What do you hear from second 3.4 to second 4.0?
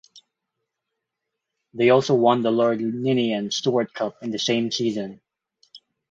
Stuart